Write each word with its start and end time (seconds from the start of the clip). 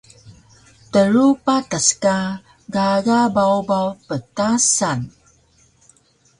Tru 0.93 1.25
patas 1.45 1.87
ka 2.01 2.15
gaga 2.73 3.19
babaw 3.35 3.87
ptasan 4.07 4.99